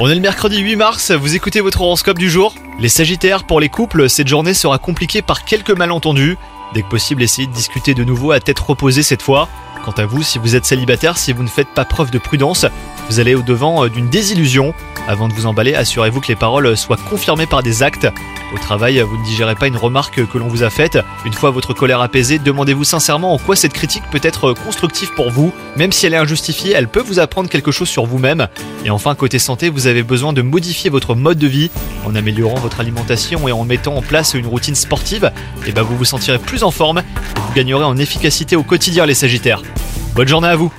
[0.00, 2.54] On est le mercredi 8 mars, vous écoutez votre horoscope du jour.
[2.78, 6.36] Les Sagittaires, pour les couples, cette journée sera compliquée par quelques malentendus.
[6.74, 9.48] Dès que possible, essayez de discuter de nouveau à tête reposée cette fois.
[9.82, 12.66] Quant à vous, si vous êtes célibataire, si vous ne faites pas preuve de prudence,
[13.08, 14.74] vous allez au-devant euh, d'une désillusion.
[15.08, 18.06] Avant de vous emballer, assurez-vous que les paroles soient confirmées par des actes.
[18.54, 20.98] Au travail, vous ne digérez pas une remarque que l'on vous a faite.
[21.24, 25.30] Une fois votre colère apaisée, demandez-vous sincèrement en quoi cette critique peut être constructive pour
[25.30, 25.52] vous.
[25.76, 28.48] Même si elle est injustifiée, elle peut vous apprendre quelque chose sur vous-même.
[28.84, 31.70] Et enfin, côté santé, vous avez besoin de modifier votre mode de vie
[32.04, 35.32] en améliorant votre alimentation et en mettant en place une routine sportive.
[35.66, 39.06] Et ben vous vous sentirez plus en forme et vous gagnerez en efficacité au quotidien
[39.06, 39.62] les Sagittaires.
[40.14, 40.72] Bonne journée à vous